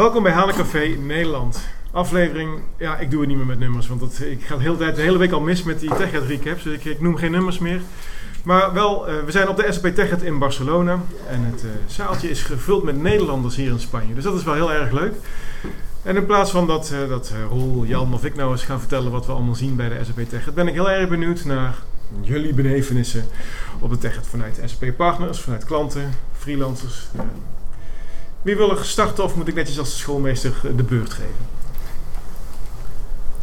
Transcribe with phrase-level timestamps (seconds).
[0.00, 1.60] Welkom bij Hanencafé Nederland.
[1.90, 4.96] Aflevering, ja, ik doe het niet meer met nummers, want ik ga de hele, tijd,
[4.96, 7.80] de hele week al mis met die TechEd recaps, dus ik, noem geen nummers meer.
[8.44, 12.30] Maar wel, uh, we zijn op de SAP TechEd in Barcelona en het uh, zaaltje
[12.30, 15.14] is gevuld met Nederlanders hier in Spanje, dus dat is wel heel erg leuk.
[16.02, 19.12] En in plaats van dat, uh, dat Roel, Jan of ik nou eens gaan vertellen
[19.12, 21.74] wat we allemaal zien bij de SAP TechEd, ben ik heel erg benieuwd naar
[22.20, 23.24] jullie benevenissen
[23.80, 27.08] op de TechEd vanuit SAP partners, vanuit klanten, freelancers.
[28.42, 31.58] Wie wil er starten of moet ik netjes als schoolmeester de beurt geven?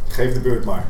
[0.08, 0.86] Geef de beurt maar.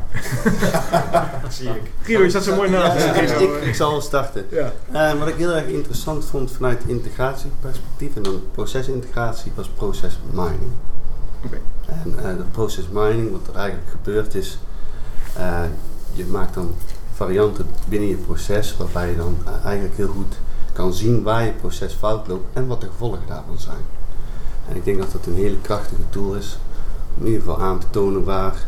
[1.49, 1.91] zie ik.
[2.01, 3.05] Guido, je staat zo mooi naast.
[3.05, 4.45] Ja, ik, ik, ik, zal starten.
[4.49, 4.73] Ja.
[4.93, 10.71] Uh, wat ik heel erg interessant vond vanuit integratieperspectief en dan procesintegratie was process mining.
[11.45, 11.59] Okay.
[11.85, 14.59] En uh, dat process mining, wat er eigenlijk gebeurt is,
[15.37, 15.61] uh,
[16.13, 16.75] je maakt dan
[17.13, 20.35] varianten binnen je proces waarbij je dan eigenlijk heel goed
[20.73, 23.98] kan zien waar je proces fout loopt en wat de gevolgen daarvan zijn.
[24.69, 26.57] En ik denk dat dat een hele krachtige tool is
[27.17, 28.67] om in ieder geval aan te tonen waar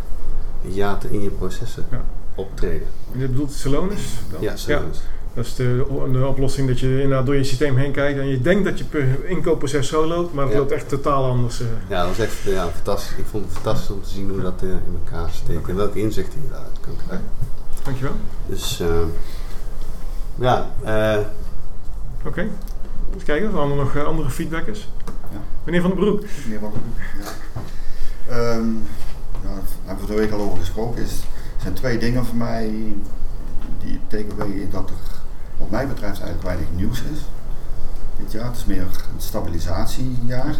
[0.61, 2.03] hiaten in je processen ja.
[2.35, 2.87] optreden.
[3.13, 4.01] En je bedoelt Celonis?
[4.31, 4.41] Dan?
[4.41, 4.97] Ja, Celonis.
[4.97, 5.03] Ja.
[5.33, 8.41] Dat is de, de, oplossing dat je inderdaad door je systeem heen kijkt en je
[8.41, 8.85] denkt dat je
[9.27, 10.59] inkoopproces zo loopt, maar het Ja.
[10.59, 11.61] loopt echt totaal anders.
[11.61, 11.67] uh.
[11.87, 13.17] Ja, dat was echt ja, fantastisch.
[13.17, 15.99] Ik vond het fantastisch om te zien hoe dat uh, in elkaar steekt en welke
[15.99, 17.27] inzichten je daaruit kunt krijgen.
[17.83, 18.13] Dankjewel.
[18.45, 18.87] Dus uh,
[20.35, 21.17] ja, uh,
[22.19, 22.27] Oké.
[22.27, 22.49] Okay.
[23.09, 24.87] Even kijken of er nog andere feedback is.
[25.63, 26.23] Meneer Van den Broek.
[26.43, 27.25] Meneer Van den Broek,
[28.27, 28.55] ja.
[28.55, 28.87] Um,
[29.43, 31.01] ja, daar hebben we de week al over gesproken.
[31.01, 31.11] Is,
[31.55, 32.95] er zijn twee dingen voor mij
[33.83, 34.95] die tekenen dat er
[35.57, 37.19] wat mij betreft eigenlijk weinig nieuws is.
[38.17, 40.55] Dit jaar, het is meer een stabilisatiejaar.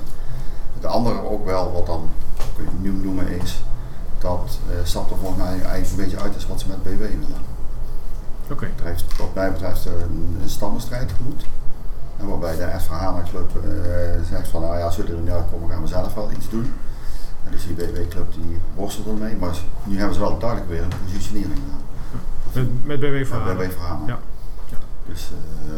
[0.79, 2.09] De andere ook wel, wat dan
[2.55, 3.63] kun je nieuw noemen, is
[4.19, 6.99] dat uh, SAP er volgens mij eigenlijk een beetje uit is wat ze met BW
[6.99, 7.41] willen.
[8.51, 8.65] Oké.
[8.65, 11.45] Het heeft wat mij betreft een, een stammenstrijd gevoed.
[12.21, 13.71] En waarbij de SVH Club uh,
[14.29, 16.73] zegt van nou ja, als jullie er niet uitkomen gaan we zelf wel iets doen.
[17.45, 20.81] En dus die BW Club die worstelt ermee, maar nu hebben ze wel duidelijk weer
[20.81, 21.83] een positionering gedaan.
[22.53, 23.57] Met, met BW verhalen.
[23.57, 24.07] Met BW verhalen.
[24.07, 24.19] Ja.
[24.65, 24.77] ja.
[25.05, 25.31] Dus,
[25.65, 25.77] uh,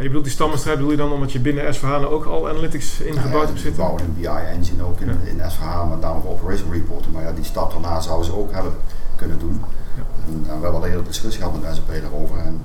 [0.00, 3.00] en je bedoelt die stammenstrijd bedoel je dan omdat je binnen SVH ook al analytics
[3.00, 3.70] ingebouwd ja, hebt zitten?
[3.70, 5.44] We bouwen een BI engine ook in, ja.
[5.44, 7.14] in SVH, met name voor operation reporting.
[7.14, 8.72] Maar ja, die stap daarna zouden ze ook hebben
[9.16, 9.64] kunnen doen.
[9.96, 10.02] Ja.
[10.26, 12.38] En, uh, we hebben al een hele discussie gehad met SAP daarover.
[12.38, 12.60] En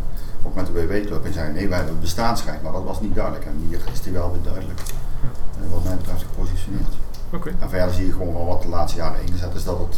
[0.45, 1.25] ook met de BW Club.
[1.25, 3.45] En zeiden nee, wij hebben bestaansrecht, maar dat was niet duidelijk.
[3.45, 6.93] En hier is die wel weer duidelijk, uh, wat mij betreft, gepositioneerd.
[7.29, 7.53] Okay.
[7.59, 9.97] En verder zie je gewoon van wat de laatste jaren ingezet is dat het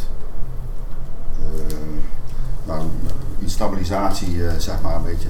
[1.38, 1.76] uh,
[2.64, 2.86] nou,
[3.38, 5.28] die stabilisatie uh, zeg maar een beetje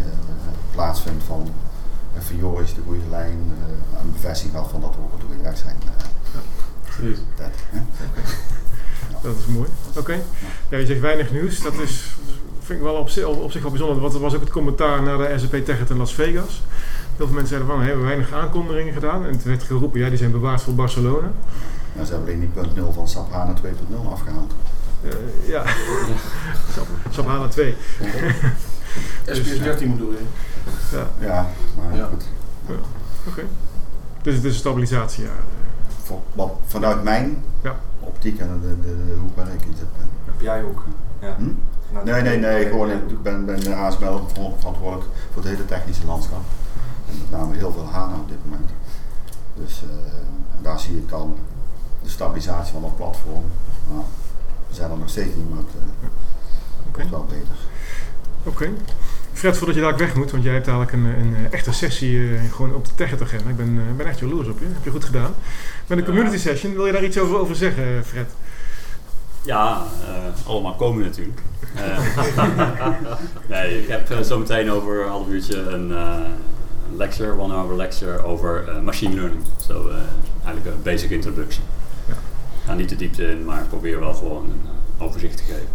[0.73, 1.49] plaatsvindt van
[2.17, 3.53] uh, Fiore is de goede lijn,
[4.01, 5.77] een bevestiging gehad van dat we op de goede weg zijn.
[5.85, 6.43] Dat?
[6.99, 7.11] Okay.
[9.11, 9.19] ja.
[9.23, 9.69] dat is mooi.
[9.89, 9.99] Oké.
[9.99, 10.23] Okay.
[10.69, 11.63] Ja, je zegt weinig nieuws.
[11.63, 12.18] Dat is,
[12.69, 14.01] vind ik wel op zich, op zich wel bijzonder.
[14.01, 16.63] Want dat was ook het commentaar naar de SAP Tech in Las Vegas.
[17.17, 19.25] Heel veel mensen zeiden van, we hebben weinig aankondigingen gedaan.
[19.27, 21.31] En toen werd geroepen, ja, die zijn bewaard voor Barcelona.
[21.97, 24.53] Ja, ze hebben alleen die punt 0 van SAP HANA 2.0 afgehaald.
[25.03, 25.13] Uh,
[25.49, 25.65] ja,
[27.11, 27.75] SAP HANA 2.
[29.27, 30.23] SPS 13 bedoel je?
[30.93, 32.07] Ja, ja maar ja.
[32.07, 32.25] goed.
[32.67, 32.75] Ja.
[32.75, 32.83] Oké.
[33.29, 33.45] Okay.
[34.23, 35.43] Dus het is een stabilisatiejaar.
[36.03, 37.77] Voor, wat, vanuit mijn ja.
[38.01, 39.87] optiek en de, de, de hoek waar ik in zit.
[40.25, 40.85] Heb jij ook?
[41.21, 41.35] Ja.
[41.37, 41.51] Hm?
[42.05, 42.67] Nee, nee, nee.
[42.67, 44.29] Gewoon, ik ben, ben de ASML
[44.59, 46.43] verantwoordelijk voor het hele technische landschap.
[47.11, 48.71] En met name heel veel HANA op dit moment.
[49.55, 49.89] Dus uh,
[50.63, 51.37] daar zie ik dan
[52.03, 53.45] de stabilisatie van dat platform.
[53.91, 54.05] Nou,
[54.69, 56.09] we zijn er nog steeds niet, maar het uh,
[56.89, 57.11] okay.
[57.11, 57.57] wel beter.
[58.45, 58.49] Oké.
[58.49, 58.73] Okay.
[59.33, 62.13] Fred, voordat je daar weg moet, want jij hebt eigenlijk een, een, een echte sessie
[62.13, 63.49] uh, gewoon op de Techet agenda.
[63.49, 64.65] Ik ben, uh, ben echt jaloers op je.
[64.65, 65.35] Heb je goed gedaan.
[65.87, 68.31] Met een community session, wil je daar iets over, over zeggen, Fred?
[69.49, 71.41] Ja, uh, allemaal komen natuurlijk.
[73.49, 75.93] nee, ik heb zometeen over een half uurtje een
[76.97, 79.43] lecture, one hour lecture over machine learning.
[79.67, 79.91] Zo so,
[80.45, 81.65] eigenlijk een basic introduction.
[82.09, 82.15] Ja.
[82.65, 85.69] Ga niet de diepte in, maar probeer wel gewoon een overzicht te geven.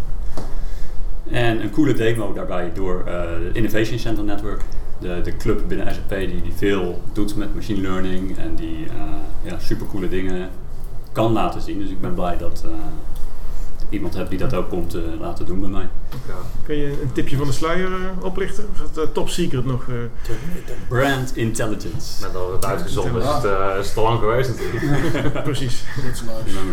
[1.31, 4.61] En een coole demo daarbij door de Innovation Center Network.
[4.99, 8.91] De, de club binnen SAP die, die veel doet met machine learning en die uh,
[9.41, 10.49] ja, supercoole dingen
[11.11, 11.79] kan laten zien.
[11.79, 12.71] Dus ik ben blij dat uh,
[13.93, 15.87] iemand hebt die dat ook komt laten doen bij mij.
[16.27, 16.33] Ja.
[16.63, 17.89] Kun je een tipje van de sluier
[18.21, 18.65] oplichten?
[18.73, 19.85] Of is het top secret nog?
[20.87, 22.25] Brand Intelligence.
[22.25, 23.43] Net al het uitgezonden is het,
[23.79, 25.43] is het lang geweest natuurlijk.
[25.43, 25.83] Precies.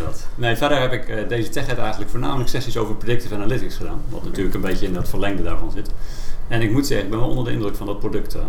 [0.04, 0.26] dat.
[0.34, 4.00] Nee, verder heb ik uh, deze TechEd eigenlijk voornamelijk sessies over predictive analytics gedaan.
[4.08, 5.90] Wat natuurlijk een beetje in dat verlengde daarvan zit.
[6.48, 8.36] En ik moet zeggen, ik ben wel onder de indruk van dat product.
[8.36, 8.42] Uh,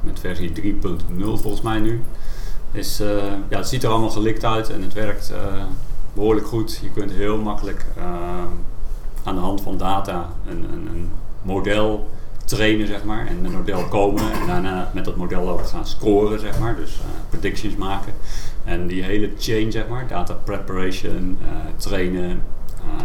[0.00, 0.72] met versie 3.0
[1.18, 2.02] volgens mij nu.
[2.72, 3.08] Is, uh,
[3.48, 5.32] ja, het ziet er allemaal gelikt uit en het werkt
[6.18, 6.80] behoorlijk goed.
[6.82, 7.84] Je kunt heel makkelijk
[9.24, 11.10] aan de hand van data een, een, een
[11.42, 12.08] model
[12.48, 16.40] trainen, zeg maar, en een model komen en daarna met dat model ook gaan scoren,
[16.40, 18.12] zeg maar, dus eh, predictions maken.
[18.64, 22.42] En die hele chain, zeg maar, data preparation, eh, trainen,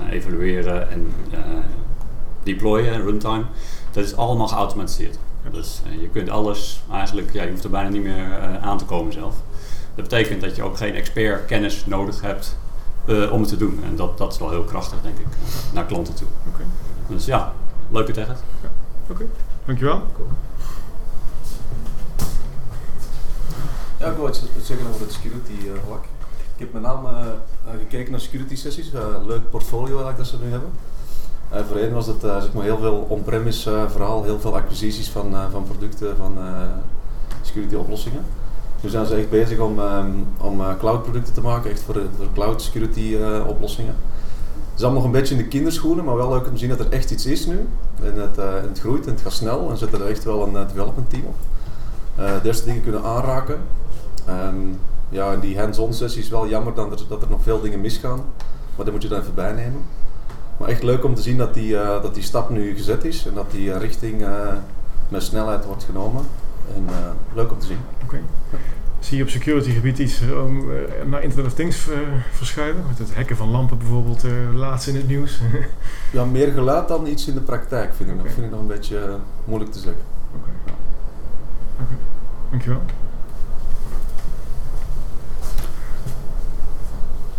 [0.05, 1.13] eh, evalueren en
[2.43, 3.43] deployen, runtime,
[3.91, 5.17] dat is allemaal geautomatiseerd.
[5.51, 9.13] Dus je kunt alles eigenlijk, ja, je hoeft er bijna niet meer aan te komen
[9.13, 9.35] zelf.
[9.95, 12.57] Dat betekent dat je ook geen expert kennis nodig hebt
[13.05, 13.79] eh, om het te doen.
[13.83, 15.25] En dat, dat is wel heel krachtig, denk ik,
[15.73, 16.27] naar klanten toe.
[16.47, 16.63] Oké.
[17.07, 17.53] Dus ja,
[17.89, 18.27] leuke tech.
[19.09, 19.25] Oké,
[19.65, 20.01] dankjewel.
[23.99, 26.03] Ja, ik wil iets zeggen over het security eh, vlak.
[26.55, 28.93] Ik heb met name eh, gekeken naar security sessies.
[28.93, 30.69] Eh, leuk portfolio eigenlijk dat ze nu hebben.
[31.53, 35.45] Eh, voorheen was het zeg maar heel veel on-premise verhaal, heel veel acquisities van, eh,
[35.51, 36.61] van producten, van eh,
[37.41, 38.25] security oplossingen.
[38.83, 41.93] Nu zijn ze echt bezig om, ehm, om eh, cloud producten te maken, echt voor,
[41.93, 43.95] voor cloud security eh, oplossingen.
[44.73, 46.69] Het is allemaal nog een beetje in de kinderschoenen, maar wel leuk om te zien
[46.69, 47.67] dat er echt iets is nu.
[48.03, 50.67] En het, eh, het groeit en het gaat snel en zitten er echt wel een
[50.67, 51.35] development team op.
[52.15, 53.59] Eh, de eerste dingen kunnen aanraken.
[54.25, 54.55] Ehm,
[55.09, 58.21] ja, die hands-on sessie is wel jammer er, dat er nog veel dingen misgaan,
[58.75, 59.81] maar dat moet je dan even bijnemen.
[60.57, 63.33] Maar echt leuk om te zien dat die, dat die stap nu gezet is en
[63.33, 64.25] dat die richting
[65.07, 66.25] met snelheid wordt genomen.
[66.75, 66.95] En eh,
[67.33, 67.77] leuk om te zien.
[68.03, 68.17] Oké.
[68.99, 71.87] Zie je op security gebied iets om, eh, naar Internet of Things
[72.31, 72.83] verschuiven?
[72.87, 75.39] Met het hacken van lampen bijvoorbeeld, eh, laatst in het nieuws.
[76.11, 78.19] Ja, meer geluid dan iets in de praktijk vind ik.
[78.19, 78.29] Oké.
[78.29, 80.01] Vind ik nog een beetje moeilijk te zeggen.
[80.35, 80.49] Oké.
[81.79, 81.93] Oké.
[82.49, 82.81] Dankjewel.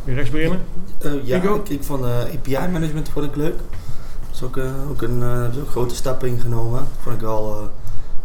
[0.05, 0.61] Weer rechts beginnen?
[0.99, 3.57] Eh, ja, ik, ik vond eh, API management vond ik leuk.
[3.57, 6.87] Dat is ook, eh, ook een eh, ook grote stap ingenomen.
[7.01, 7.67] Vond ik wel, eh,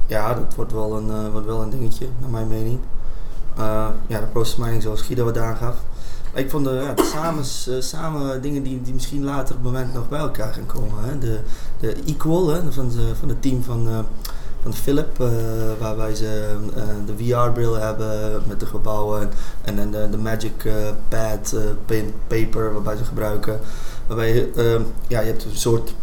[0.10, 2.80] ja, dat wordt wel, een, eh, wordt wel een dingetje, naar mijn mening.
[3.58, 5.76] Eh, ja, de process mining zoals Guido wat aangaf.
[6.34, 9.72] Maar ik vond de, ja, samen, eh, samen dingen die, die misschien later op het
[9.72, 11.04] moment nog bij elkaar gaan komen.
[11.04, 11.18] Hè.
[11.18, 11.40] De,
[11.80, 14.06] de Equal hè, van, de, van het team van,
[14.62, 15.18] van Philip,
[15.80, 16.58] waarbij ze
[17.06, 19.30] de VR-bril hebben met de gebouwen
[19.62, 20.72] en, en, de, de Magic
[21.08, 21.56] Pad,
[21.86, 23.60] pen, paper, waarbij ze gebruiken.
[24.08, 24.50] Waarbij
[25.08, 25.94] ja, je hebt een soort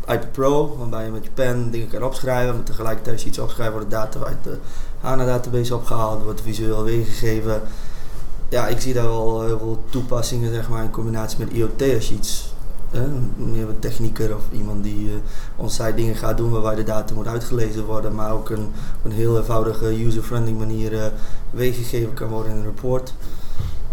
[0.00, 3.38] iPad Pro, waarbij je met je pen dingen kan opschrijven, maar tegelijkertijd als je iets
[3.38, 4.58] opschrijft wordt de data uit de
[5.00, 7.62] HANA-database opgehaald, wordt visueel weergegeven.
[8.48, 12.08] Ja, ik zie daar wel heel veel toepassingen zeg maar, in combinatie met IoT als
[12.08, 12.54] je iets
[12.90, 15.12] hè, een technieker of iemand die uh,
[15.56, 19.12] on-site dingen gaat doen waarbij de data moet uitgelezen worden, maar ook een, op een
[19.12, 21.04] heel eenvoudige user-friendly manier uh,
[21.50, 23.14] weergegeven kan worden in een report.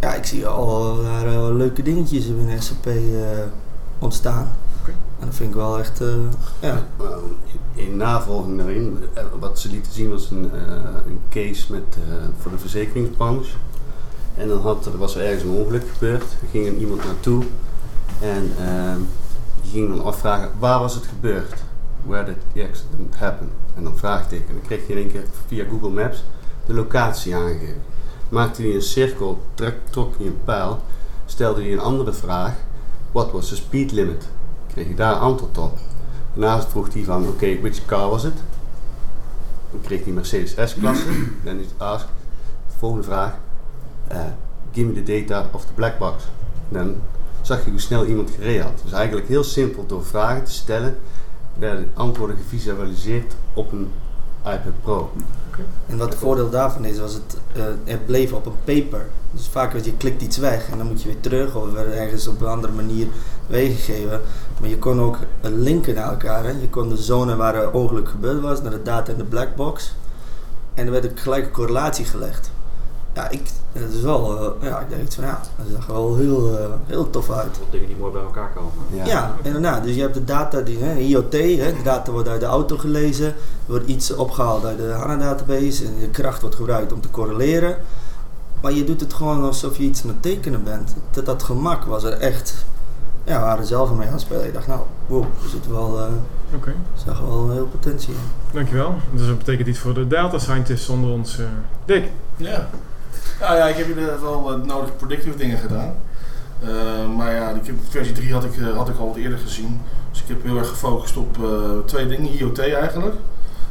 [0.02, 2.88] Ja, ik zie al daar uh, leuke dingetjes binnen SAP
[4.00, 4.52] ontstaan.
[5.20, 6.16] En dat vind ik wel echt, uh,
[6.60, 6.88] ja.
[7.74, 10.62] In navolging daarin, eh, wat ze lieten zien was een, uh,
[11.06, 13.52] een case met, uh, voor de verzekeringsbranche.
[14.36, 16.24] En dan had, er was er ergens een ongeluk gebeurd.
[16.24, 17.44] Er ging er iemand naartoe
[18.20, 18.96] en uh,
[19.62, 21.54] die ging dan afvragen waar was het gebeurd?
[22.06, 23.50] Where did the accident happen?
[23.76, 24.54] En dan vraagteken.
[24.54, 26.24] Dan kreeg je in één keer via Google Maps
[26.66, 27.82] de locatie aangegeven.
[28.30, 30.82] Maakte hij een cirkel, trok, trok hij een pijl,
[31.26, 32.54] stelde hij een andere vraag.
[33.12, 34.28] What was the speed limit?
[34.78, 35.78] Kreeg je daar antwoord op.
[36.34, 38.34] Daarnaast vroeg hij van, oké, okay, which car was it?
[39.72, 41.06] Dan kreeg hij Mercedes S-klasse.
[41.46, 42.10] Dan is asked,
[42.78, 43.36] volgende vraag,
[44.12, 44.18] uh,
[44.72, 46.24] give me the data of the black box.
[46.70, 46.96] Dan
[47.42, 48.80] zag je hoe snel iemand gereden had.
[48.84, 50.98] Dus eigenlijk heel simpel door vragen te stellen,
[51.54, 53.92] werden antwoorden gevisualiseerd op een
[54.40, 55.12] iPad Pro.
[55.88, 57.38] En wat het voordeel daarvan is, was het,
[57.84, 59.06] het bleef op een paper.
[59.32, 61.92] Dus vaak als je klikt iets weg en dan moet je weer terug of weer
[61.92, 63.08] ergens op een andere manier
[63.48, 64.22] weergegeven.
[64.60, 66.44] Maar je kon ook linken naar elkaar.
[66.44, 66.50] Hè.
[66.50, 69.96] Je kon de zone waar het ongeluk gebeurd was naar de data in de blackbox.
[70.74, 72.52] En er werd een correlatie gelegd.
[73.18, 73.42] Ja, ik,
[73.74, 76.66] dat is wel, uh, ja, ik denk van ja, dat zag er wel heel, uh,
[76.86, 77.60] heel tof uit.
[77.70, 78.72] Dingen die mooi bij elkaar komen.
[78.94, 79.84] Ja, ja inderdaad.
[79.84, 82.78] Dus je hebt de data, die, hè, IoT, hè, de data wordt uit de auto
[82.78, 83.34] gelezen, er
[83.66, 87.78] wordt iets opgehaald uit de HANA-database en de kracht wordt gebruikt om te correleren.
[88.62, 90.96] Maar je doet het gewoon alsof je iets aan het tekenen bent.
[91.12, 92.66] Dat, dat gemak was er echt.
[93.24, 94.46] Ja, we waren zelf mee aan het spelen.
[94.46, 95.98] Ik dacht, nou, wow, er zit wel.
[95.98, 96.56] Uh, Oké.
[96.56, 96.74] Okay.
[97.06, 98.20] zag wel heel potentie in.
[98.52, 98.96] Dankjewel.
[99.14, 101.40] Dus dat betekent iets voor de data scientists onder ons.
[101.40, 101.46] Uh,
[101.86, 102.10] Dick.
[102.36, 102.68] Ja.
[103.40, 105.96] Nou ja, ik heb hier wel uh, nodige predictive dingen gedaan.
[106.64, 109.82] Uh, maar ja, die versie 3 had ik, uh, had ik al wat eerder gezien.
[110.12, 111.38] Dus ik heb heel erg gefocust op
[111.86, 113.16] twee dingen, IoT eigenlijk.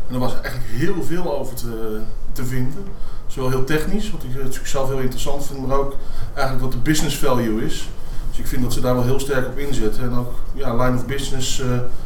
[0.09, 2.01] En er was eigenlijk heel veel over te,
[2.33, 2.85] te vinden.
[3.27, 5.95] Zowel heel technisch, wat ik natuurlijk zelf heel interessant vind, maar ook
[6.35, 7.89] eigenlijk wat de business value is.
[8.31, 10.03] Dus ik vind dat ze daar wel heel sterk op inzetten.
[10.03, 11.63] En ook ja, line of business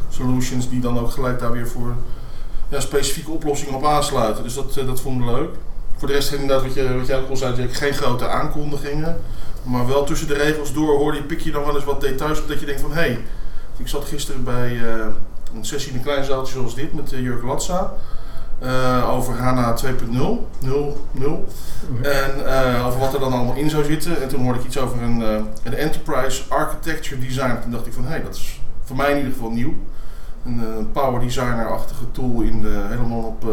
[0.08, 1.94] solutions die dan ook gelijk daar weer voor
[2.68, 4.42] ja, specifieke oplossingen op aansluiten.
[4.42, 5.50] Dus dat, dat vond ik leuk.
[6.00, 9.20] Voor de rest inderdaad wat, je, wat jij ook al zei, geen grote aankondigingen.
[9.62, 12.40] Maar wel tussen de regels door hoorde je, pik je dan wel eens wat details
[12.40, 13.24] op dat je denkt van hé, hey,
[13.76, 15.06] ik zat gisteren bij, uh,
[15.54, 17.92] een sessie in een klein zaaltje zoals dit met uh, Jurk Latza.
[18.62, 21.46] Uh, over HANA 2.0, 0,
[22.02, 24.22] En uh, over wat er dan allemaal in zou zitten.
[24.22, 25.20] En toen hoorde ik iets over een,
[25.62, 27.58] een Enterprise Architecture Design.
[27.62, 29.74] Toen dacht ik van, hé, hey, dat is voor mij in ieder geval nieuw.
[30.46, 33.44] Een, een Power Designer-achtige tool in de, helemaal op,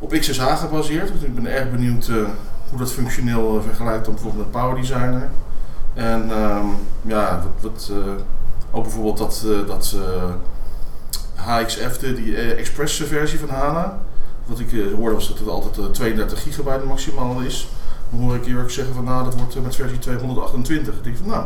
[0.00, 1.12] op XSH gebaseerd.
[1.12, 2.06] Dus ik ben erg benieuwd
[2.70, 5.28] hoe dat functioneel vergelijkt dan bijvoorbeeld met Power Designer.
[5.94, 7.92] En um, ja, wat, wat
[8.70, 9.96] ook bijvoorbeeld dat, dat
[11.34, 13.98] HXF, de, die Express versie van HANA.
[14.46, 17.68] Wat ik hoorde was dat het altijd uh, 32 gigabyte maximaal is.
[18.10, 20.94] Dan hoor ik Jurk zeggen van nou dat wordt met versie 228.
[20.94, 21.44] Ik denk van nou,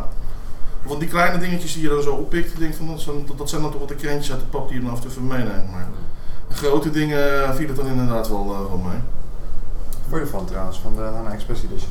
[0.87, 3.49] van die kleine dingetjes die je dan zo oppikt, ik denk van dat zijn, dat
[3.49, 5.23] zijn dan toch wat de krentjes uit de pap die je dan af en toe.
[5.23, 5.89] Maar
[6.55, 8.99] grote dingen viel het dan inderdaad wel, wel mee.
[10.09, 11.91] Wat je ervan trouwens, van de HANA Express Edition?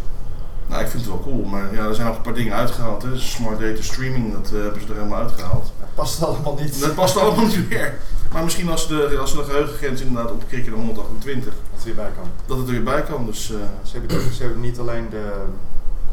[0.67, 3.03] Nou, ik vind het wel cool, maar ja, er zijn nog een paar dingen uitgehaald.
[3.03, 3.19] Hè.
[3.19, 5.71] Smart data streaming, dat uh, hebben ze er helemaal uitgehaald.
[5.79, 6.79] Dat past allemaal niet.
[6.79, 7.93] Dat past allemaal niet meer.
[8.31, 11.53] Maar misschien als, de, als ze de geheugengrens inderdaad opkrikken naar 128.
[11.53, 12.27] Dat het er weer bij kan.
[12.45, 13.25] Dat het er weer bij kan.
[13.25, 15.33] Dus, uh, ze, hebben, ze hebben niet alleen de,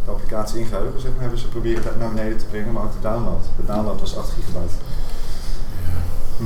[0.04, 2.92] de applicatie ingeheugen, zeg maar, hebben ze proberen dat naar beneden te brengen, maar ook
[2.92, 3.44] de download.
[3.56, 4.74] De download was 8 gigabyte.
[5.84, 5.98] Ja.
[6.36, 6.44] Hm.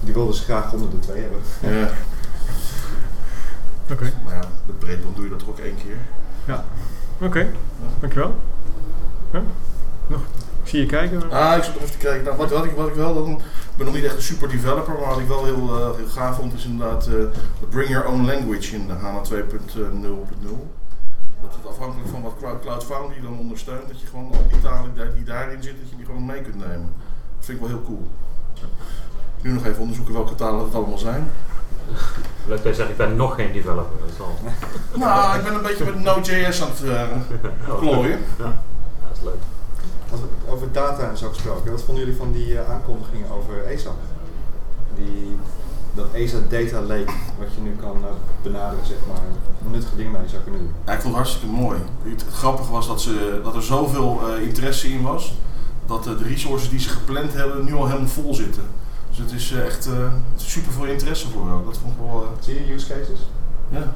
[0.00, 1.40] Die wilden ze graag onder de 2 hebben.
[1.60, 1.90] Ja.
[3.92, 3.92] Oké.
[3.92, 4.12] Okay.
[4.24, 5.96] Maar ja, met breedband doe je dat toch ook één keer.
[6.44, 6.64] Ja.
[7.16, 7.50] Oké, okay.
[8.00, 8.34] dankjewel.
[9.32, 9.42] Ja?
[10.06, 10.20] Nog?
[10.62, 11.30] Ik zie je kijken.
[11.30, 12.24] Ah, ik zit nog even te kijken.
[12.24, 14.48] Nou, wat, wat, ik, wat ik wel, dan, ik ben nog niet echt een super
[14.48, 17.14] developer, maar wat ik wel heel, uh, heel gaaf vond is inderdaad uh,
[17.68, 19.32] bring your own language in de HANA 2.0.0.
[21.42, 25.14] Dat het afhankelijk van wat Cloud Foundry dan ondersteunt, dat je gewoon al die talen
[25.14, 26.92] die daarin zitten, dat je die gewoon mee kunt nemen.
[27.36, 28.10] Dat vind ik wel heel cool.
[29.46, 31.30] Nu nog even onderzoeken welke talen het allemaal zijn.
[32.46, 33.98] Leuk dat je zegt, ik ben nog geen developer.
[34.00, 34.38] Dat is al...
[35.04, 38.18] nou, ik ben een beetje met Node.js aan het uh, klooien.
[38.38, 38.62] Ja,
[39.08, 39.42] dat is leuk.
[40.48, 43.90] Over data en zo gesproken, wat vonden jullie van die uh, aankondigingen over ESA?
[44.94, 45.36] Die,
[45.94, 48.06] dat ESA Data Lake, wat je nu kan uh,
[48.42, 49.22] benaderen, zeg maar,
[49.70, 50.72] nuttige dingen mee zou kunnen doen.
[50.86, 51.78] Ja, ik vond het hartstikke mooi.
[52.02, 55.34] Het, het grappige was dat, ze, dat er zoveel interesse in was,
[55.86, 58.62] dat de resources die ze gepland hebben nu al helemaal vol zitten.
[59.16, 61.64] Dus het is echt uh, super veel interesse voor ook.
[61.64, 62.22] Dat vond ik wel.
[62.22, 63.18] Uh, Zie je use cases?
[63.68, 63.92] Ja.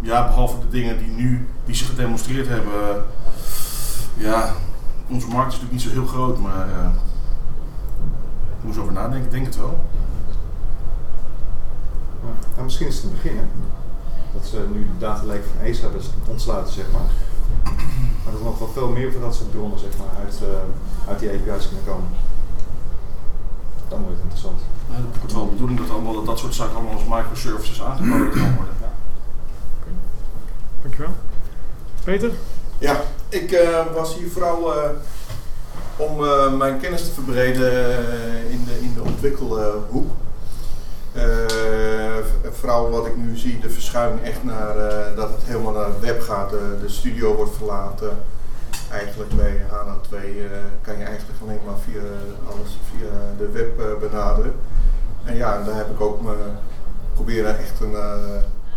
[0.00, 3.04] Ja, behalve de dingen die nu die ze gedemonstreerd hebben.
[4.16, 4.52] ja,
[5.08, 6.68] onze markt is natuurlijk niet zo heel groot, maar
[8.58, 9.84] ik moest over nadenken, ik denk het wel.
[12.52, 13.44] Nou, misschien is het een begin, hè?
[14.32, 17.10] Dat ze nu de data lake van ACE hebben ontsluiten, zeg maar.
[18.22, 20.40] Maar dat er nog wel veel meer van dat soort bronnen, zeg maar, uit,
[21.08, 22.08] uit die API's kunnen komen
[23.92, 24.60] dan wordt het interessant.
[24.88, 27.82] Ja, het wordt wel de bedoeling dat, allemaal, dat dat soort zaken allemaal als microservices
[27.82, 28.74] aangeboden kan worden.
[28.80, 28.92] Ja.
[29.80, 29.94] Okay.
[30.82, 31.14] Dankjewel.
[32.04, 32.30] Peter?
[32.78, 34.90] Ja, ik uh, was hier vooral uh,
[35.96, 37.70] om uh, mijn kennis te verbreden
[38.50, 40.10] in, de, in de ontwikkelhoek.
[42.50, 44.74] vooral wat ik nu zie, de verschuiving echt naar
[45.16, 46.50] dat het helemaal naar het web gaat.
[46.50, 48.18] de studio wordt verlaten
[48.92, 50.44] eigenlijk bij HANA 2 uh,
[50.82, 52.00] kan je eigenlijk alleen maar via
[52.50, 53.08] alles via
[53.38, 54.54] de web uh, benaderen.
[55.24, 56.34] En ja, daar heb ik ook me
[57.14, 58.14] proberen echt een, uh,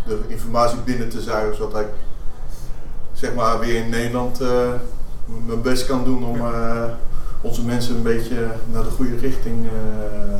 [0.05, 1.88] de informatie binnen te zuigen, zodat ik
[3.13, 4.69] zeg maar weer in Nederland uh,
[5.45, 6.41] mijn best kan doen om
[7.41, 9.67] onze mensen een beetje naar de goede richting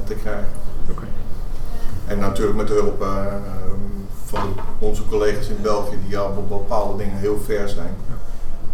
[0.04, 0.48] te krijgen.
[0.90, 1.08] Okay.
[2.08, 3.06] En natuurlijk met de hulp
[4.26, 7.96] van onze collega's in België die al op bepaalde dingen heel ver zijn.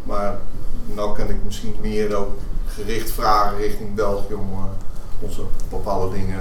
[0.04, 0.38] Maar
[0.86, 4.64] nou kan ik misschien meer ook gericht vragen richting België om uh,
[5.20, 6.40] onze bepaalde dingen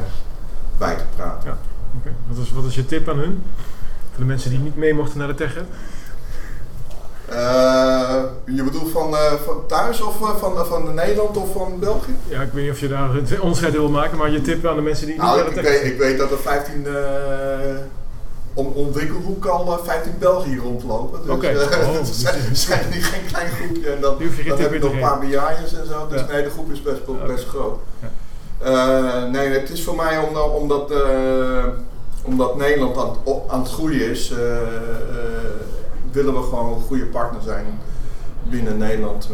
[0.79, 1.51] bij te praten.
[1.51, 1.59] Ja,
[1.99, 2.13] okay.
[2.29, 3.43] wat, is, wat is je tip aan hun?
[4.11, 5.57] Voor de mensen die niet mee mochten naar de Tech
[7.33, 12.17] uh, je bedoelt van, uh, van thuis of uh, van, van Nederland of van België?
[12.29, 14.77] Ja, ik weet niet of je daar een onderscheid wil maken, maar je tip aan
[14.77, 16.87] de mensen die nou, niet naar de ik weet, ik weet dat er 15
[18.55, 18.73] om
[19.43, 21.21] al 15 België rondlopen.
[21.23, 21.55] Dus okay.
[21.55, 22.05] uh, oh,
[22.53, 23.91] zijn, niet geen klein groepje.
[23.91, 26.07] En dan, dan heb je nog een paar bejaarden en zo.
[26.09, 26.27] Dus ja.
[26.27, 27.27] nee, de groep is best, okay.
[27.27, 27.79] best groot.
[28.01, 28.09] Ja.
[28.65, 31.65] Uh, nee, het is voor mij om, omdat, uh,
[32.23, 33.17] omdat Nederland aan,
[33.49, 34.33] aan het groeien is,
[36.13, 37.81] willen we gewoon een goede partner zijn
[38.43, 39.29] binnen Nederland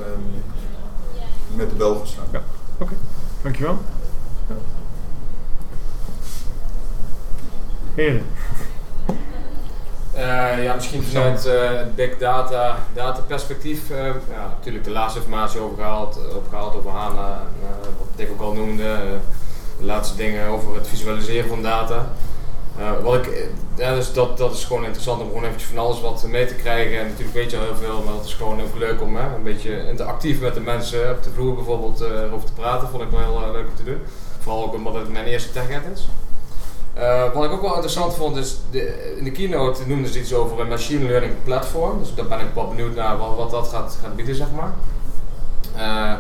[1.55, 2.07] met de Belgen.
[2.33, 2.43] Ja, oké.
[2.83, 2.97] Okay.
[3.43, 3.79] Dankjewel.
[4.49, 4.55] Ja.
[7.95, 8.23] Heren.
[10.17, 13.91] Uh, ja, misschien vanuit uh, big data, data perspectief.
[13.91, 17.43] Uh, ja, natuurlijk de laatste informatie overgehaald, opgehaald over HANA,
[17.99, 18.99] wat Dick ook al noemde.
[19.79, 22.07] de laatste dingen over het visualiseren van data.
[22.79, 23.45] Eh, wat ik, eh,
[23.77, 26.55] ja, dus dat, dat is gewoon interessant om gewoon eventjes van alles wat mee te
[26.55, 26.99] krijgen.
[26.99, 29.35] En natuurlijk weet je al heel veel, maar het is gewoon ook leuk om hè,
[29.35, 32.89] een beetje interactief met de mensen op de vloer bijvoorbeeld eh, over te praten.
[32.89, 34.01] Vond ik wel heel eh, leuk om te doen.
[34.39, 36.09] Vooral ook omdat het mijn eerste TechEd is.
[36.97, 40.35] Eh, wat ik ook wel interessant vond is, de, in de keynote noemden ze iets
[40.35, 41.99] over een machine learning platform.
[41.99, 44.73] Dus daar ben ik wel benieuwd naar wat, wat dat gaat, bieden, zeg maar.
[45.77, 46.13] Eh,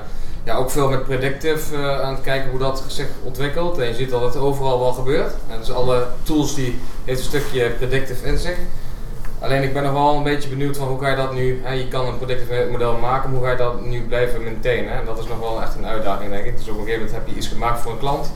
[0.45, 3.79] ja, ook veel met predictive eh, aan het kijken hoe dat zich ontwikkelt.
[3.79, 5.33] En je ziet dat het overal wel gebeurt.
[5.51, 8.57] En dus alle tools die heeft een stukje predictive in zich.
[9.39, 11.73] Alleen ik ben nog wel een beetje benieuwd van hoe ga je dat nu, hè,
[11.73, 14.93] je kan een predictive model maken, maar hoe ga je dat nu blijven maintainen?
[14.93, 16.57] En dat is nog wel echt een uitdaging denk ik.
[16.57, 18.31] Dus op een gegeven moment heb je iets gemaakt voor een klant.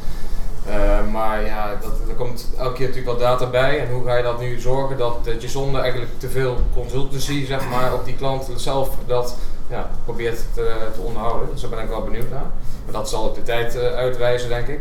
[0.71, 3.81] Eh, maar ja, dat, er komt elke keer natuurlijk wat data bij.
[3.81, 7.69] En hoe ga je dat nu zorgen dat, je zonder eigenlijk te veel consultancy zeg
[7.69, 9.37] maar, op die klant zelf dat
[9.71, 11.49] ja, probeert te, te onderhouden.
[11.53, 12.51] Dus daar ben ik wel benieuwd naar.
[12.85, 14.81] Maar dat zal ook de tijd eh, uitwijzen denk ik.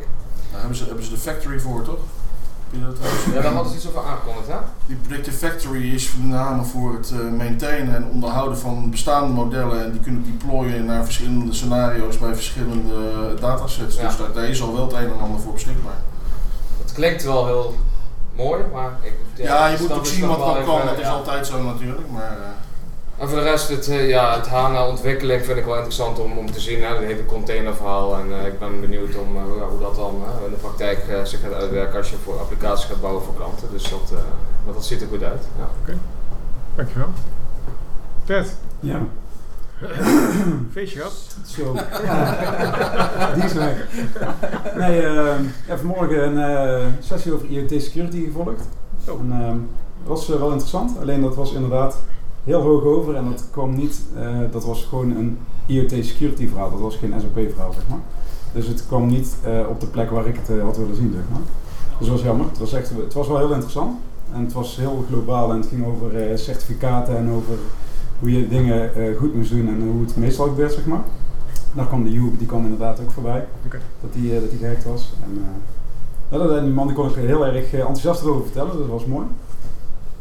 [0.51, 1.99] Daar hebben ze, hebben ze de factory voor, toch?
[2.71, 2.97] Je dat?
[3.33, 4.57] Ja, daar hadden ze iets over aangekondigd hè?
[4.85, 9.83] Die Predictive Factory is met name voor het eh, maintainen en onderhouden van bestaande modellen.
[9.83, 13.95] En die kunnen deployen naar verschillende scenario's bij verschillende eh, datasets.
[13.95, 14.07] Ja.
[14.07, 16.01] Dus daar, daar is al wel het een en ander voor beschikbaar.
[16.81, 17.75] Het klinkt wel heel
[18.35, 20.85] mooi, maar ik, Ja, je dus moet dat ook is zien wat dan kan.
[20.85, 21.11] Dat is ja.
[21.11, 22.11] altijd zo natuurlijk.
[22.11, 22.68] Maar, eh,
[23.19, 26.51] En voor de rest, het, eh, ja, het HANA-ontwikkeling vind ik wel interessant om, om
[26.51, 26.81] te zien.
[26.83, 28.17] Hè, het hele containerverhaal.
[28.17, 31.39] En eh, ik ben benieuwd om, eh, ja, hoe dat dan in de praktijk zich
[31.41, 33.67] gaat uitwerken als je voor applicaties gaat bouwen voor klanten.
[33.71, 34.17] Dus dat, eh,
[34.65, 35.47] maar dat ziet er goed uit.
[35.57, 35.93] Ja.
[36.75, 37.07] Dankjewel.
[38.25, 38.99] Ted, Ja,
[40.73, 41.13] feestje gehad?
[41.45, 41.75] zo.
[42.03, 43.85] Ja, die is weg.
[44.75, 48.67] Nee, ehm, ik heb vanmorgen een eh, sessie over IoT security gevolgd.
[49.07, 49.19] Oh.
[49.19, 49.57] En, ehm,
[50.03, 51.97] dat was wel interessant, alleen dat was inderdaad
[52.43, 56.71] heel hoog over en dat kwam niet, eh, dat was gewoon een IoT security verhaal,
[56.71, 57.99] dat was geen SAP verhaal zeg maar.
[58.53, 61.11] Dus het kwam niet eh, op de plek waar ik het eh, had willen zien
[61.13, 61.41] zeg maar.
[61.97, 63.97] Dus dat was jammer, het was, echt, het was wel heel interessant
[64.33, 67.57] en het was heel globaal en het ging over certificaten en over
[68.19, 71.03] hoe je dingen goed moest doen en hoe het meestal gebeurt zeg maar.
[71.73, 73.47] Daar kwam de Joep, die kwam inderdaad ook voorbij,
[74.01, 75.13] dat die, dat die gehackt was.
[76.29, 79.25] En, die man die kon ik heel erg enthousiast over vertellen, dus dat was mooi.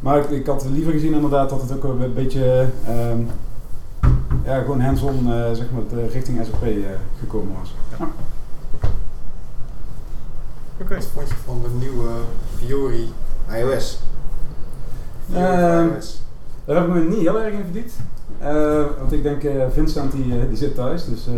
[0.00, 3.20] Maar ik, ik had liever gezien inderdaad dat het ook een beetje ehm,
[4.44, 6.70] ja, gewoon hands-on eh, zeg maar, eh, richting SAP eh,
[7.18, 7.74] gekomen was.
[7.98, 8.08] Ja.
[10.80, 10.94] Oké.
[10.94, 12.08] Wat vond je van de nieuwe
[12.56, 13.12] Fiori
[13.52, 13.98] iOS?
[15.26, 16.22] Fiori voor Ehm, iOS.
[16.64, 17.92] Daar heb ik me niet heel erg in verdiept.
[18.38, 21.34] Eh, want ik denk, eh, Vincent die, die zit thuis, dus eh,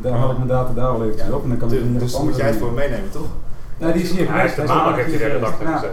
[0.00, 1.42] daar haal ik mijn data daar eventjes Ja, op.
[1.42, 3.26] En dan kan ik Dus, dus moet jij het voor me meenemen, toch?
[3.78, 5.84] Nee, die is hier Hij heeft de maandag heeft hij de dag geweest.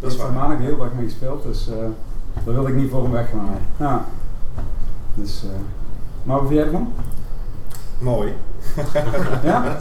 [0.00, 0.18] Gezeten.
[0.18, 1.76] die heeft maandag de hele dag mee gespeeld, dus eh
[2.44, 3.58] daar wilde ik niet voor hem weggaan.
[3.76, 4.04] Ja.
[5.14, 5.60] Dus, eh,
[6.22, 6.92] maar wat vind jij ervan?
[7.98, 8.34] Mooi.
[9.42, 9.78] Ja?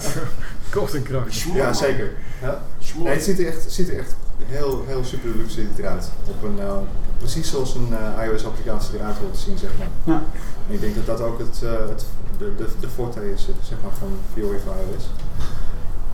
[0.72, 1.54] Kort en krachtig.
[1.54, 2.12] Ja, zeker.
[2.42, 2.62] Ja?
[2.98, 6.12] Nee, het ziet er echt, ziet er echt heel, heel super luxe eruit.
[6.28, 6.78] Op een, eh,
[7.18, 9.88] precies zoals een eh, iOS-applicatie eruit hoort te zien, zeg maar.
[10.04, 10.24] Ja.
[10.68, 12.06] En ik denk dat dat ook het, eh, het,
[12.38, 15.10] de, de, de forte is zeg maar, van Fiori voor iOS.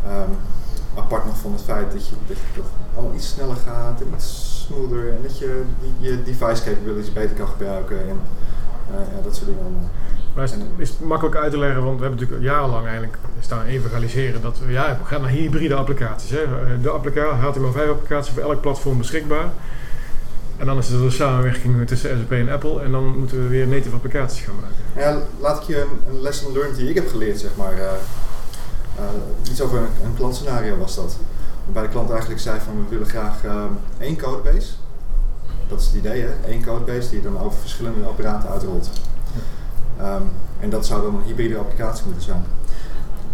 [0.06, 0.32] Ehm,
[0.98, 4.64] apart nog van het feit dat, je, dat, dat allemaal iets sneller gaat en iets
[4.68, 8.20] smoother en dat je die, je device capabilities beter kan gebruiken en
[8.92, 9.90] eh, ja, dat soort dingen allemaal.
[10.34, 13.18] Maar is het, is het makkelijk uit te leggen, want we hebben natuurlijk jarenlang eigenlijk
[13.40, 16.30] staan evangeliseren dat we, ja, we gaan naar hybride applicaties.
[16.30, 16.44] Hè.
[16.44, 16.50] Eh,
[16.82, 19.50] De applicatie, HTML5 applicatie voor elk platform beschikbaar.
[20.58, 23.68] En dan is er de samenwerking tussen SAP en Apple en dan moeten we weer
[23.68, 24.76] native applicaties gaan maken.
[24.96, 27.74] Ja, laat ik je een, een lesson learned die ik heb geleerd, zeg maar.
[27.74, 27.92] eh,
[28.98, 29.04] eh,
[29.52, 31.16] iets over een, een klantscenario was dat.
[31.66, 33.64] Waarbij de klant eigenlijk zei van we willen graag eh,
[33.98, 34.72] één codebase.
[35.68, 36.30] Dat is het idee, hè?
[36.48, 38.90] één codebase die je dan over verschillende apparaten uitrolt.
[40.00, 40.22] Ehm,
[40.60, 42.44] en dat zou dan een hybride applicatie moeten zijn.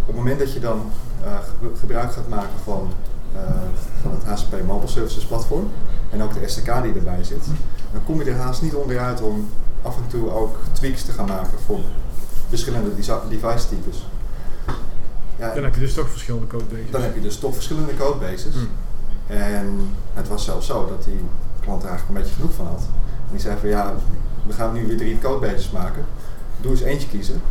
[0.02, 0.82] Op het moment dat je dan
[1.24, 2.92] eh, ge- gebruik gaat maken van,
[4.02, 5.68] van het HCP Mobile Services platform
[6.10, 7.46] en ook de SDK die erbij zit,
[7.92, 9.50] dan kom je er haast niet onderuit om
[9.82, 11.80] af en toe ook tweaks te gaan maken voor
[12.50, 12.90] verschillende
[13.30, 14.06] device types.
[15.42, 16.92] Ja, Dan heb je dus toch verschillende codebases.
[16.92, 18.54] dan heb je dus toch verschillende codebases.
[18.54, 18.68] Hmm.
[19.28, 21.20] En het was zelfs zo dat die
[21.62, 22.82] klant er eigenlijk een beetje genoeg van had.
[23.26, 23.94] En die zei van ja,
[24.48, 26.06] we gaan nu weer drie codebases maken.
[26.62, 27.42] Doe eens eentje kiezen.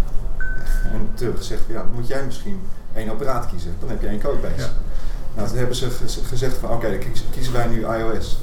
[0.93, 2.61] En toen gezegd van ja, moet jij misschien
[2.95, 3.75] één apparaat kiezen.
[3.81, 4.55] Dan heb je één codebase.
[4.61, 4.69] Ja.
[5.35, 6.99] Nou, toen hebben ze gez- gezegd van oké, dan
[7.31, 8.39] kiezen wij nu iOS.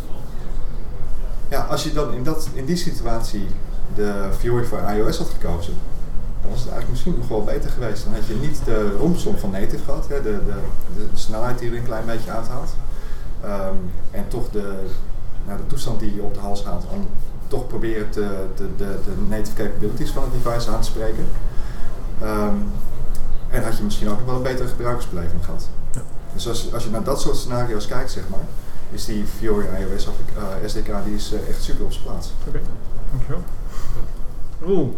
[1.49, 3.47] Ja, als je dan in, dat, in die situatie
[3.95, 5.73] de Fiori voor iOS had gekozen,
[6.49, 8.03] was het eigenlijk misschien nog wel beter geweest.
[8.03, 10.53] Dan had je niet de rompsom van native gehad, hè, de, de,
[10.95, 12.69] de, snelheid die er een klein beetje uithaalt.
[13.41, 13.75] Ehm,
[14.12, 14.83] en toch de,
[15.45, 17.07] nou, de toestand die je op de hals haalt om
[17.47, 21.27] toch proberen te, de, de, de native capabilities van het device aan te spreken.
[22.21, 22.55] Ehm,
[23.49, 25.69] en had je misschien ook nog wel een betere gebruikersbeleving gehad.
[25.91, 26.01] Ja.
[26.33, 28.45] Dus als, als je naar dat soort scenario's kijkt, zeg maar,
[28.91, 30.12] is die Fiori iOS eh,
[30.65, 32.31] SDK die is eh, echt super op zijn plaats.
[32.47, 32.60] Oké,
[33.12, 33.43] dankjewel.
[34.62, 34.97] Roel,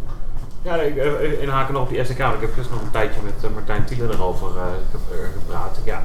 [0.62, 3.34] Ja, ik, eh, inhaken nog op die want Ik heb gisteren nog een tijdje met
[3.44, 5.80] eh, Martijn Tieler erover eh, ge- eh, gepraat.
[5.84, 6.04] Ja,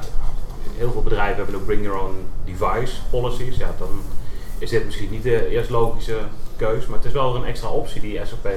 [0.77, 2.15] heel veel bedrijven hebben ook bring your own
[2.45, 3.57] device policies.
[3.57, 3.89] Ja, dan
[4.57, 6.17] is dit misschien niet de eerst logische
[6.55, 8.47] keus, maar het is wel een extra optie die SAP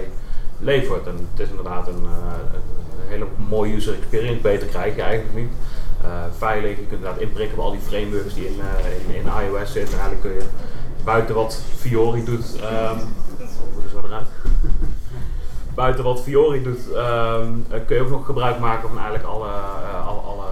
[0.58, 1.06] levert.
[1.06, 2.60] En het is inderdaad een, eh,
[3.02, 4.40] een hele mooie user experience.
[4.40, 5.52] Beter krijg je eigenlijk niet.
[6.02, 9.32] Eh, veilig, je kunt inderdaad inprikken op al die frameworks die in, eh, in, in
[9.46, 9.98] iOS zitten.
[9.98, 10.46] En eigenlijk kun je
[11.04, 12.98] buiten wat Fiori doet, ehm
[13.74, 14.26] hoe zo eruit?
[15.82, 19.46] Buiten wat Fiori doet, ehm, eh, kun je ook nog gebruik maken van eigenlijk alle,
[19.46, 20.46] eh, alle, alle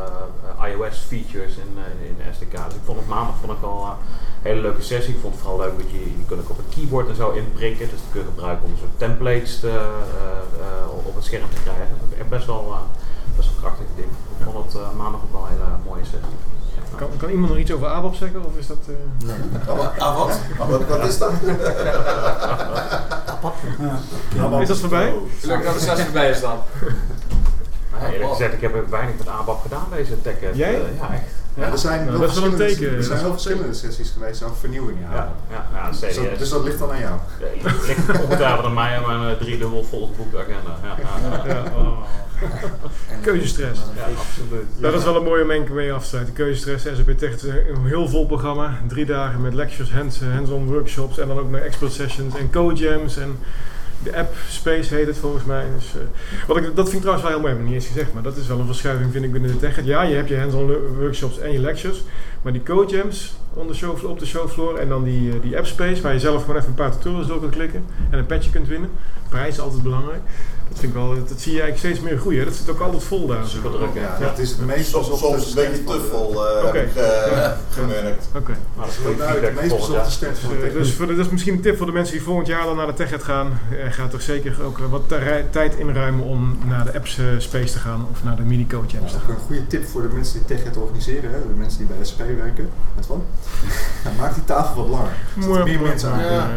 [0.58, 1.72] eh, iOS features in,
[2.08, 2.54] in SDK.
[2.66, 3.96] Dus ik vond het maandag vond ik al een
[4.42, 5.14] hele leuke sessie.
[5.14, 7.30] Ik vond het vooral leuk dat je, je kunt ook op een keyboard en zo
[7.30, 7.88] inprikken.
[7.90, 9.72] Dus dat kun je gebruiken om soort templates te,
[11.06, 11.96] op het scherm te krijgen.
[12.28, 12.76] Best wel,
[13.36, 14.10] best wel een krachtig ding.
[14.38, 16.38] Ik vond het maandag ook wel een hele mooie sessie.
[16.96, 18.44] Kan, kan iemand nog iets over ABAP zeggen?
[18.44, 18.76] Of is dat...
[18.88, 20.38] eh, Ah, wat?
[20.68, 20.86] wat?
[20.88, 21.32] Wat is dat?
[24.60, 25.14] Is dat voorbij?
[25.40, 26.58] Gelukkig dat de sessie voorbij is dan.
[27.90, 30.34] Maar eerlijk gezegd, ik heb weinig met ABAP gedaan deze tech.
[30.54, 30.72] Jij?
[30.72, 31.22] ja, echt.
[31.56, 32.96] Ja, er zijn Nou, heel dat is wel een verschillende- teken.
[32.96, 34.98] Er zijn Dat heel is- verschillende sessies geweest over vernieuwing.
[35.10, 35.34] Ja.
[35.72, 36.38] Ja, Dus, CDS.
[36.38, 37.14] dus dat ligt dan aan jou.
[37.40, 39.84] Ja, het ligt ongetwijfeld aan mij en mijn driedubbel
[40.38, 40.78] agenda.
[40.82, 41.54] Ja, ja, ja.
[41.54, 41.98] Ja, oh.
[43.22, 43.80] Keuzestress.
[43.96, 44.66] Ja, absoluut.
[44.78, 46.34] Dat is wel een mooie om mee- af te sluiten.
[46.34, 48.78] Keuzestress, SAP Tech, een heel vol programma.
[48.88, 53.16] Drie dagen met lectures, hands- hands-on workshops en dan ook nog expert sessions en co-jams
[53.16, 53.38] en
[54.02, 55.64] de app Space heet het volgens mij.
[55.76, 56.00] Dus, eh,
[56.46, 58.36] wat ik, dat vind ik trouwens wel heel mooi, heb niet eens gezegd, maar dat
[58.36, 59.84] is wel een verschuiving vind ik binnen de tech.
[59.84, 62.02] Ja, je hebt je hands-on workshops en je lectures,
[62.42, 63.34] maar die co-jams
[64.04, 66.68] op de showfloor en dan die, eh, die app Space waar je zelf gewoon even
[66.68, 68.90] een paar tutorials door kunt klikken en een patchje kunt winnen.
[69.28, 70.20] Prijs is altijd belangrijk.
[70.68, 72.38] Dat vind ik wel, dat, dat zie je eigenlijk steeds meer groeien.
[72.38, 72.44] hè.
[72.44, 73.46] Dat zit ook altijd vol daar.
[73.46, 73.88] Super druk?
[73.94, 77.30] Ja, het is het meest Soms, soms een beetje te vol, eh, heb ik eh,
[77.36, 77.56] Ja.
[77.70, 78.28] gemerkt.
[78.36, 78.54] Oké.
[78.76, 80.72] Maar dat is Dat is nou meest bezochte stand Dus, tech.
[80.72, 82.76] dus voor de- dat is misschien een tip voor de mensen die volgend jaar dan
[82.76, 83.60] naar de TechEd gaan.
[83.70, 85.02] Eh, ga toch zeker ook wat
[85.50, 89.12] tijd inruimen om naar de apps space te gaan of naar de mini coach apps
[89.12, 89.30] te Ook gaan.
[89.34, 92.18] een goede tip voor de mensen die TechEd organiseren, hè, de mensen die bij SAP
[92.36, 92.68] werken.
[92.96, 93.22] Met van?
[94.04, 95.12] Ja, maak die tafel wat langer.
[95.36, 96.20] Er zitten meer mensen aan.
[96.20, 96.50] Ja.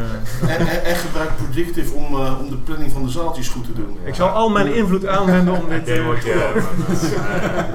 [0.48, 3.98] En, en, en gebruik Predictive om, om de planning van de zaaltjes goed te doen.
[4.04, 5.88] Ik zal al mijn invloed aanwenden om dit...
[5.88, 6.64] Eh, wordt je.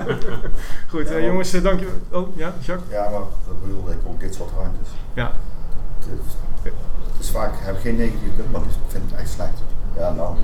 [0.91, 1.89] Goed, eh, jongens, eh, dank je.
[2.11, 2.91] Oh, ja, Jacques?
[2.91, 4.89] Ja, maar dat bedoelde ik ook dit soort ruimtes.
[5.13, 5.33] Ja.
[5.99, 6.73] Het is,
[7.13, 9.63] het is vaak, heb geen negatieve punt, maar ik vind het echt slecht.
[9.97, 10.37] Ja, nou.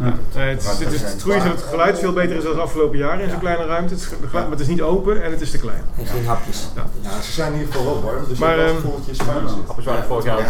[0.00, 2.52] Eh, het, is- het, is, het goede is dat het geluid veel beter is dan
[2.54, 3.94] de afgelopen jaren in zo'n kleine ruimte.
[3.94, 5.82] Het, is- het geluid, maar het is niet open en het is te klein.
[5.98, 6.68] En geen hapjes.
[6.74, 6.84] Ja.
[7.00, 9.14] Ja, ze zijn in ieder geval wel warm, dus Maar, je hebt wel ehm, je
[9.14, 9.28] zit.
[9.68, 10.38] Appels waren vorig jaar.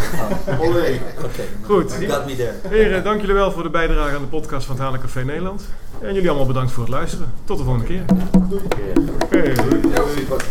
[0.59, 1.43] Oké.
[1.65, 1.93] Goed.
[2.69, 5.61] Heren, dank jullie wel voor de bijdrage aan de podcast van het Halen Café Nederland.
[6.01, 7.33] En jullie allemaal bedankt voor het luisteren.
[7.43, 8.03] Tot de volgende keer.
[9.29, 9.53] Hey.
[9.93, 10.45] Ja, super.